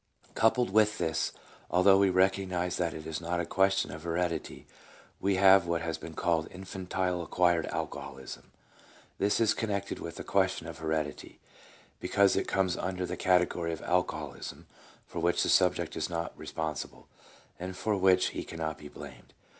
Coupled 0.33 0.71
with 0.71 0.97
this, 0.97 1.31
although 1.69 1.99
we 1.99 2.09
recognize 2.09 2.77
that 2.77 2.95
it 2.95 3.05
is 3.05 3.21
not 3.21 3.39
a 3.39 3.45
question 3.45 3.91
of 3.91 4.01
heredity, 4.01 4.65
we 5.19 5.35
have 5.35 5.67
what 5.67 5.83
has 5.83 5.99
been 5.99 6.15
called" 6.15 6.47
Infantile 6.51 7.21
acquired 7.21 7.67
alcoholism." 7.67 8.51
This 9.19 9.39
is 9.39 9.53
connected 9.53 9.99
with 9.99 10.15
the 10.15 10.23
question 10.23 10.65
of 10.65 10.79
heredity, 10.79 11.39
because 11.99 12.35
it 12.35 12.47
comes 12.47 12.75
under 12.77 13.05
the 13.05 13.15
category 13.15 13.71
of 13.73 13.83
alcoholism 13.83 14.65
for 15.05 15.19
which 15.19 15.43
the 15.43 15.49
subject 15.49 15.95
is 15.95 16.09
not 16.09 16.35
responsible, 16.35 17.07
and 17.59 17.77
for 17.77 17.95
which 17.95 18.29
he 18.29 18.43
cannot 18.43 18.79
be 18.79 18.87
blamed. 18.87 19.33